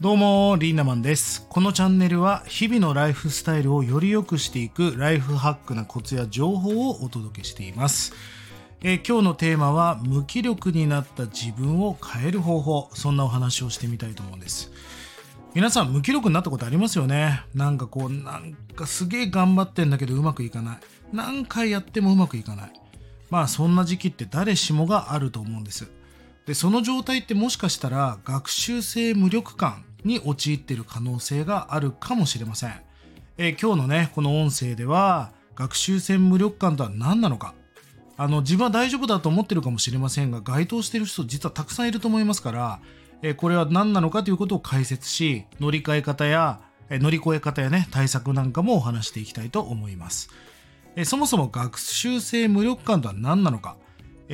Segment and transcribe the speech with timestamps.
[0.00, 1.44] どうも、リーナマンです。
[1.48, 8.14] このチャンネルは日々のライフスタイルをより良くしていくライフハックなコツや情報をお届けしています。
[8.80, 12.88] えー今日のテーマは無気力になった自分を変える方法。
[12.94, 14.70] そんなお話をしてみたいと思うんです。
[15.52, 17.42] 皆さん無気力になったことありますよね？
[17.52, 20.78] なんかこうなんかすげえ頑張ってんだけどうまくいかない
[21.12, 22.72] 何回やってもうまくいかない
[23.30, 25.90] まあそんな時期って誰しもがあると思うんです
[26.46, 32.74] でその状態ってもしかしたら学習性無力感に陥っている可能性があるかもしれません、
[33.36, 37.54] えー今日のねこの音声では学習性無力感とは何なのか。
[38.20, 42.80] あの自分は大丈夫だと思ってるかもしれませんが該当している人実はたくさんいると思いますから、
[43.22, 46.60] えーこれは何なのかということを解説し乗り換え方や、
[46.90, 50.30] えー乗り越え方やね対策なんかもお話していきたいと思います、
[50.96, 53.76] えーそもそも学習性無力感とは何なのか。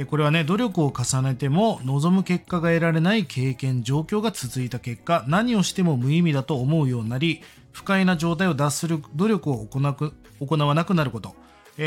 [0.08, 11.34] これはね努力を重ねても望む結果が得られない経験状況が続いた結果何をしても無意味だと思うようになり不快な状態を脱する努力を行く行わなくなること、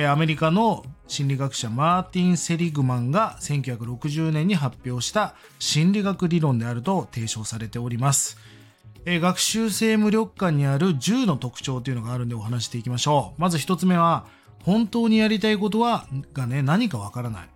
[0.09, 8.37] アメリカの心理学者マーティン・セリグマンが1960年に発表した心理学理論であると提唱されております。
[9.05, 13.41] 学習性無力感にある10の特徴というのがあるんでお話していきましょう。
[13.41, 14.25] まず1つ目は
[14.63, 17.49] 本当にやりたいことはがね何かわからない。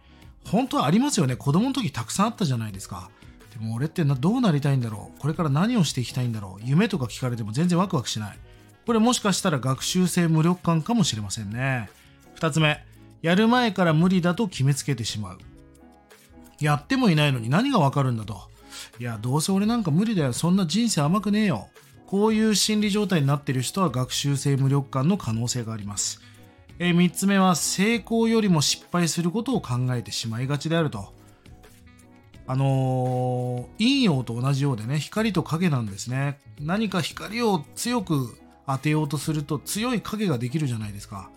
[0.45, 1.35] 本当はありますよね。
[1.35, 3.09] 子供の時たくさんあったじゃないですか。
[3.53, 5.19] でも俺ってどうなりたいんだろう。
[5.19, 6.61] これから何をしていきたいんだろう。
[6.65, 8.39] 夢とか聞かれても全然ワクワクしない。
[8.85, 11.89] これもしかしたら学習性無力感かもしれませんね。
[12.35, 12.83] 2つ目。
[13.21, 15.37] やる前から無理だと決めつけてしまう。
[16.59, 18.49] やってもいないのに何がわかるんだと。
[18.99, 20.33] いやどうせ俺なんか無理だよ。
[20.33, 21.67] そんな人生甘くねえよ。
[22.07, 26.19] こういう心理状態になってる人は学習性無力感の可能性があります。
[26.83, 31.13] えー3つ目は成功よりも失敗することを考えてしまいがちであると。
[32.47, 36.39] あのー陰陽と同じようでね光と影なんですね。
[36.59, 41.29] 何か光を強く当てようとすると強い影ができるじゃないですか。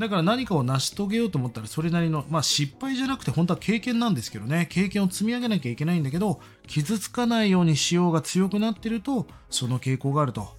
[0.00, 4.66] だから何かを成し遂げようと思ったらそれなりのまあ失敗じゃなくて本当は経験なんですけどね。
[4.68, 10.57] 経験を積み上げなきゃいけないんだけど傷つかないようにしようが強くなってるとその傾向があると。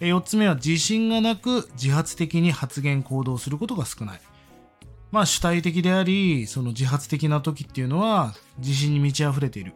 [0.00, 4.20] 4つ目は自信がなく自発的に発言行動することが少ない。
[5.12, 9.74] まあ主体的でありその自発的な時っていうのは自信に満ち溢れている。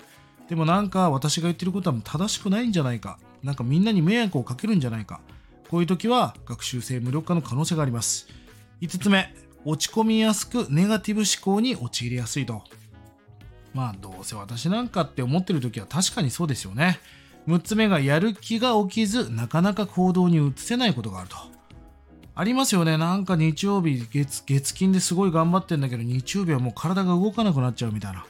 [0.48, 3.18] でもなんか私が言ってることは正しくないんじゃないか。
[3.42, 5.20] なんかみんなに迷惑をかけるんじゃないか。
[5.68, 8.28] こういう時は学習性無力化の可能性があります。
[8.80, 9.34] 5つ目
[9.64, 12.62] 落ち込みやすくネガティブ思考に陥りやすいと。
[13.72, 17.00] まあどうせ私なんかって思ってる時は確かにそうですよね。
[17.49, 21.37] 6つ目がやる気が起きずなかなか行動に移せないことがあると。
[22.37, 22.99] ありますよね。
[22.99, 28.27] なんか日曜日月月金ですごい頑張ってんだけど日曜日はもう体が動かなくなっちゃうみたいな、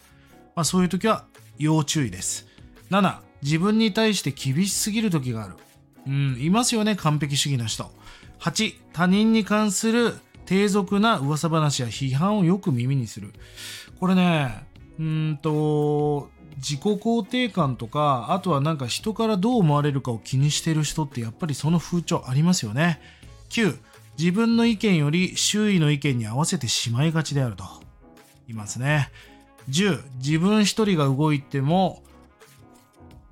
[0.55, 1.25] まあ、そういう時は
[1.59, 2.47] 要注意です。
[2.91, 5.55] 7自分に対して厳しすぎる時がある。
[6.07, 6.97] うんいますよね。
[6.97, 7.91] 完璧主義な人。
[8.41, 10.15] 8他人に関する
[10.45, 13.33] 低俗な噂話や批判をよく耳にする。
[14.01, 14.67] これね
[14.99, 23.01] うーんと自己肯定感とかあとはなんか人からどう思われるかを気にしてる人ってやっぱりその風潮ありますよね。
[23.51, 23.79] 9
[24.19, 27.65] 自分の意見より周囲の意見に合わせてしまいがちであると
[28.47, 29.11] 言いますね。
[29.71, 32.03] 10自分一人が動いても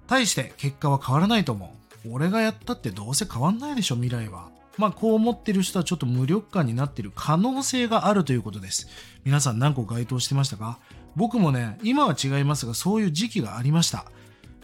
[0.06, 2.12] 大して結果は変わらないと思う。
[2.12, 4.48] 俺がやったってどうせ変わんないでしょ未来は。
[4.78, 8.88] まあこう思ってる人はちょっと無力感になってる可能性があるということです。
[9.24, 10.78] 皆さん何個該当してましたか？
[11.16, 14.04] 僕もね今は違いますがそういう時期がありました。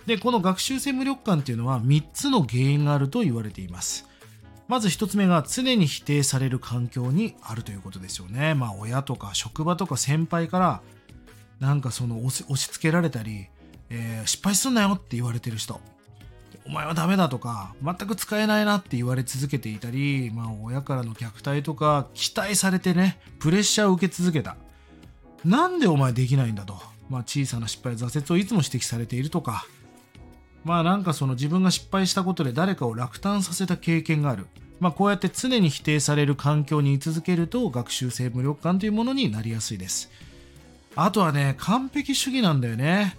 [0.07, 4.07] でこの学習性無力感っていうのは3つの原因があると言われています。
[4.67, 8.55] まず1つ目が常に否定される環境にあるということですよね。
[8.55, 10.83] まあ親とか職場とか先輩から
[11.61, 13.49] なんかその押し押し付けられたり、
[13.91, 15.81] えー失敗すんなよって言われてる人。
[16.67, 24.57] お前はダメだとか全く使えないなって言われ続けていたり、まあ、親からの虐待とか期待されてねプレッシャーを受け続けた。
[25.45, 26.75] なんでお前できないんだと、
[27.09, 29.67] まあ、小さな失敗挫折をいつも指摘されているとか。
[30.65, 34.47] まあなんかその自分が失敗したことで誰かを落胆させた経験がある。
[34.81, 40.11] まあこうやって常に否定される環境に居続けると学習性無力感というものになりやすいです。
[40.95, 43.17] あとはね完璧主義なんだよね。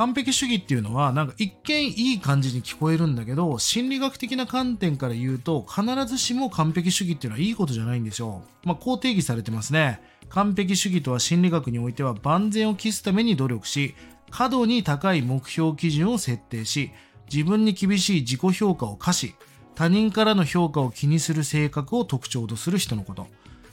[0.00, 8.66] 完璧主義っていうのはなんか一見いい感じに聞こえるんだけど心理学的な観点から言うと必ずしも完璧主義っていうのはいいことじゃないんでしょう。
[8.66, 10.00] まあこう定義されてますね。
[10.30, 13.94] 完璧主義とは心理学においては万全を期すために努力し
[14.30, 16.92] 過度に高い目標基準を設定し
[17.30, 19.34] 自分に厳しい自己評価を課し
[19.74, 23.26] 他人からの評価を気にする性格を特徴とする人のこと。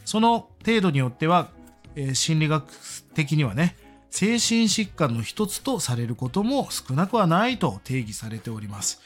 [0.03, 1.51] その程度によっては、
[1.95, 2.69] えー心理学
[3.13, 3.77] 的にはね
[4.09, 9.01] 精神疾患の一つとされることも少なくはないと定義されております。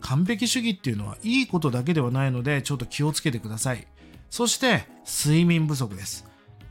[0.00, 3.86] 完璧主義っていうのはいいことだけではないのでちょっと気をつけてください。
[4.30, 6.26] そして睡眠不足です。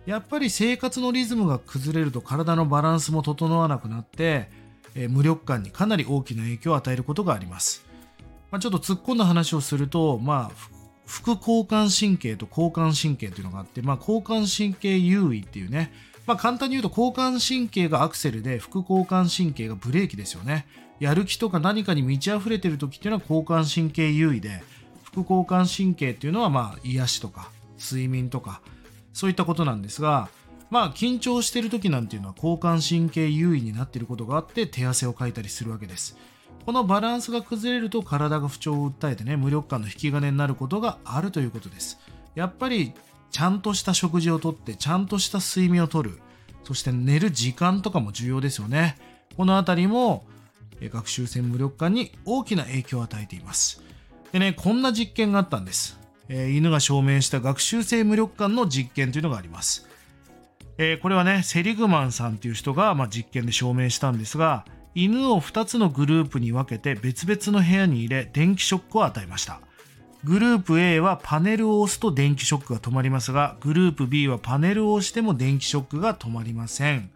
[0.06, 4.50] やっぱり生活のリズムが崩れると体のバランスも整わなくなって、
[5.10, 7.84] 無力感にかなり大きな影響を与えることがあります、
[8.60, 10.70] ちょっと突っ込んだ話をするとまあ
[11.08, 15.92] 副交感神経と交感神経というのがあって、まあ、交感神経優位っていうね
[16.26, 20.66] まあ、簡単に言うと交感神経がアクセルで副交感神経がブレーキですよね。
[21.00, 24.64] やる気とか何かに満ち溢れてる時っていうのは交感神経優位で、
[25.04, 28.62] 副交感神経っていうのはまあ癒しとか睡眠とか
[29.12, 30.30] そういったことなんですが、
[30.70, 36.18] まあ緊張してる時なんていうのは交感神経優位になっていることがあって手汗をかいたりするわけです。
[36.66, 42.00] このバランスが崩れると体が不調を訴えてね、無力感の引き金になることがあるということです。
[42.36, 42.94] やっぱり
[43.34, 46.20] ちゃんとした食事をとってちゃんとした睡眠をとる。
[46.64, 48.98] そして寝る時間とかも重要ですよね。
[49.36, 50.24] このあたりも
[50.82, 53.84] 学習性無力感に大きな影響を与えています。
[54.34, 59.88] でねこんな実験があったんです、えー、犬が証明した学習性無力感の実験というのがあります、
[60.80, 64.66] えー、これはねセリグマンさんという人が、まあ、実験で証明したんですが
[64.96, 69.60] 犬を2つのグループに分けて別々の部屋に入れ電気ショックを与えました。
[70.24, 77.10] グループ A はパネルを押すと電気ショックが止まりますが、グループ B はパネルを押しても電気ショックが止まりません。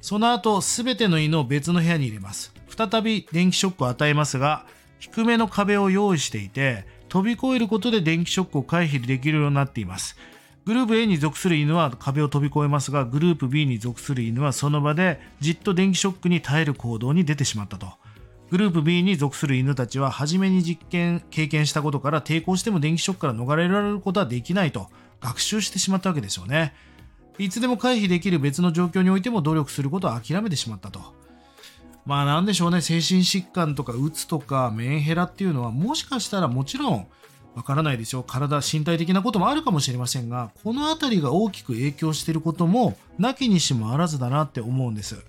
[0.00, 2.52] その後、すべての犬を別の部屋に入れます。
[2.68, 4.66] 再び電気ショックを与えますが、
[4.98, 10.16] 低めの壁を用意していて、飛び越えることで電気ショックを回避できるようになっています。
[10.64, 18.01] グループ A に属する犬は壁を飛び越えますが、グループ B に属する犬はその場でじっと電気ショックに耐える行動に出てしまったと。
[18.52, 24.90] グループ B に属する犬たちは初めに実験、経験したことから抵抗しても電気ショックから逃れられることはできないと
[25.22, 26.74] 学習してしまったわけですよね。
[27.38, 31.00] いつでも回避できる別の状況においても努力することを諦めてしまったと。
[32.04, 37.06] まあなんでしょうね、精神疾患とかうつとかメンヘラっていうのはもしかしたらもちろん
[37.54, 38.22] わからないですよ。
[38.22, 45.24] 体、身体的なこともあるかもしれませんが、この辺りが大きく影響していることも、なきにしもあらずだなって思うんです。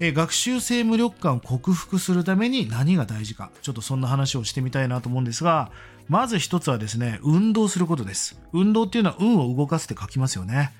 [0.00, 5.70] え学習性無力感を克服するために何が大事か、ちょっとそんな話をしてみたいなと思うんですが、
[6.08, 8.40] まず一つはですね、運動することです。
[8.52, 10.72] 運動っていうのは運を動かすって書きますよね。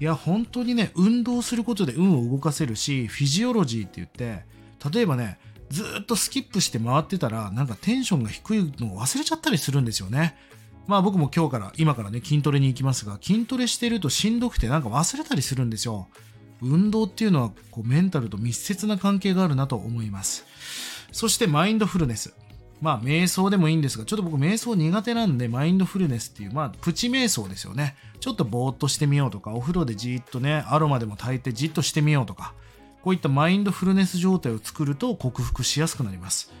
[0.00, 4.44] いや、本当にね、運動することで運を動かせるし、フィジオロジーって言って、
[4.92, 5.38] 例えばね、
[5.70, 10.36] ずっとスキップして回ってたら、なんかテンションが低いのを忘れちゃったりするんですよね。
[10.86, 16.08] まあ僕も今日から、今からね、筋トレに行きますが、筋トレしてるとしんどくてなんか忘れたりするんですよ。
[16.62, 20.44] 運動っていうのはこうメンタルと密接な関係があるなと思います。
[21.12, 22.34] そしてマインドフルネス。
[22.80, 27.96] まあ瞑想でもいいんですが、ちょっと僕瞑想苦手なんでマインドフルネスっていう、まあプチ瞑想ですよね。
[28.20, 32.52] ちょっとぼーっとしてみようとか、お風呂でじっとね、アロマでも炊いてじっとしてみようとか、
[33.02, 36.52] こういったマインドフルネス状態を作ると克服しやすくなります。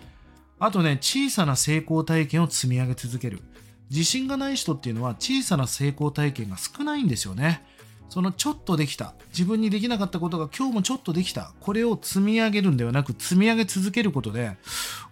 [0.58, 3.42] あとね、小さな成功体験を積み上げ続ける。
[3.90, 7.62] 自信がない人っていうのは小さな成功体験が少ないんですよね。
[8.08, 9.14] そのちょっとできた。
[9.30, 11.52] 自分にできなかったことが今日もちょっとできた。
[11.60, 14.56] これを積み上げるんではなく積み上げ続けることで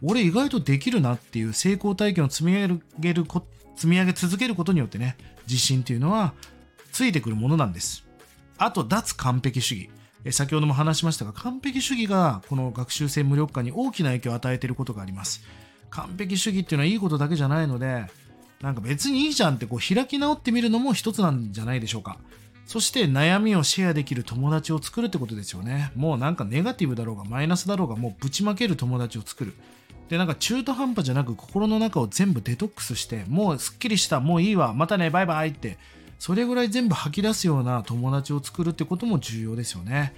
[0.03, 2.69] 俺意外とできるなっていう成功体験を積み上
[3.01, 3.27] げる
[3.75, 5.17] 積み上げ続けることによってね
[5.49, 6.35] 自信っていうのは
[6.93, 8.05] ついてくるものなんです。
[8.59, 9.91] あと脱完璧主義。
[10.31, 15.43] 先ほども話しましたが完璧主義がこの学習性無力感に大きな影響を与えていることがあります。
[15.91, 18.07] 完璧主義っていうのはいいことだけじゃないので
[18.63, 22.19] なんか別にいいじゃんってこう開き直ってみるのも一つなんじゃないでしょうか。
[22.67, 25.93] そして悩みをシェアできる友達を作るってことですよね。
[25.95, 29.55] もうなんかネガティブだろうがマイナスだろうがもうぶちまける友達を作る。
[30.09, 35.79] で、なんか中途半端じゃなく心の中を全部デトックスして、もうすっきりした、もういいわ、またね、バイバイって、
[36.19, 40.15] それぐらい全部吐き出すような友達を作るってことも重要ですよね。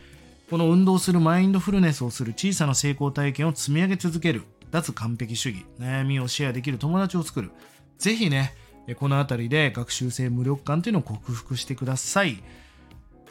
[0.51, 4.43] この運動するマインドフルネスをする小さな成功体験を積み上げ続ける。
[4.71, 5.65] 脱完璧主義。
[5.79, 7.53] 悩みをシェアできる友達を作る。
[7.99, 8.55] ぜひね、
[8.93, 12.43] この辺りで学習性無力感というのを克服してください。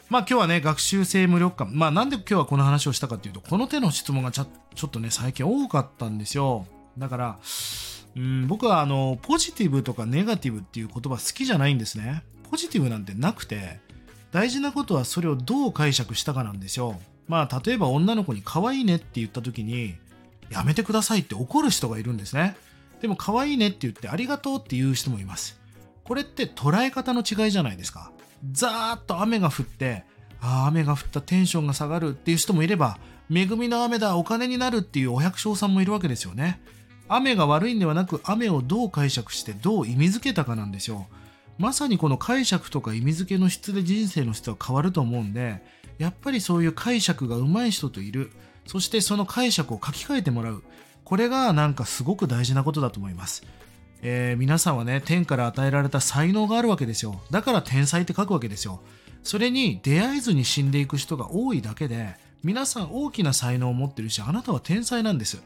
[0.09, 1.71] まあ今日はね、学習性無力感。
[1.73, 6.65] まあなんで今日はこの話をしたかっていうと、この手の質問がちょちょっとね、最近多かったんですよ。
[6.97, 7.39] だから、
[8.15, 12.23] うん、僕はあの、ポジティブとかネガティブっていう言葉好きじゃないんですね。
[12.49, 13.79] ポジティブなんてなくて、
[14.31, 16.99] 大事なことはそれをどう解釈したかなんですよ。
[17.27, 19.95] まあ例えば女の子に可愛いねって言った時に、
[20.49, 22.55] やめてくださいって怒る人がいるんですね。
[23.03, 25.59] でも可愛いねって言ってありがとうって言う人もいます。
[26.05, 28.13] これって捉え方の違いじゃないですか。
[28.53, 30.05] ザーッと雨が降って、
[30.39, 32.97] ああ、雨が降ったテンションが下がるっていう人もいれば、
[33.29, 36.61] 恵みの雨だ、お金になるっていうお百姓さんもいるわけですよね。
[37.09, 41.07] 雨が悪いんではなく、雨をどう解釈してどう意味づけたかなんですよ。
[41.57, 45.61] まさにこの解釈とか意味づけの質で人生の質は変わると思うんで、
[45.97, 48.31] やっぱりそういう解釈が上手い人といる
[48.65, 50.63] そしてその解釈を書き換えてもらう
[51.03, 53.43] これがなんかすごく大事なことだと思います。
[54.01, 57.21] えー、皆さんはね天から与えられた才能があるわけですよ。
[57.31, 58.81] だから天才って書くわけですよ。
[59.23, 65.41] それに出会えずに死んでいく人が多いだけで皆さん大きな才能を持ってるしあなたは天才なんです。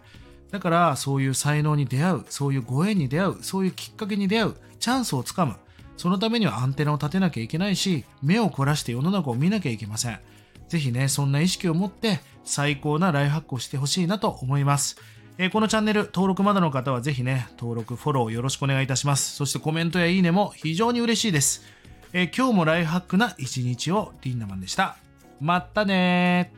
[0.52, 5.56] だからそういう才能に出会うそういうご縁に出会うそういうきっかけに出会うチャンスをつかむ。
[5.98, 10.20] そのためにはアンテナを立てなきゃいけないし目を凝らして世の中を見なきゃいけません。
[10.70, 14.98] ぜひねそんな意識を持って最高なライフハックをしてほしいなと思います。
[15.40, 19.36] えー、このチャンネル登録まだの方はぜひね、登録、フォローよろしくお願いいたします。
[19.36, 21.64] そしてコメントやいいねも非常に嬉しいです。
[22.14, 24.98] えー、今日もライフハックな一日をリンナマンでした。
[25.40, 26.52] またね。